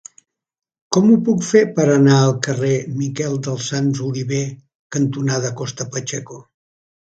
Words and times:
Com 0.95 1.11
ho 1.11 1.17
puc 1.27 1.43
fer 1.47 1.61
per 1.75 1.85
anar 1.97 2.15
al 2.21 2.33
carrer 2.47 2.71
Miquel 3.03 3.37
dels 3.49 3.69
Sants 3.75 4.03
Oliver 4.09 4.41
cantonada 4.99 5.55
Costa 5.63 5.91
Pacheco? 5.95 6.43